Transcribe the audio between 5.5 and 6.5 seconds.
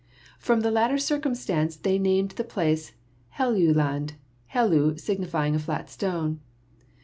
a flat stone.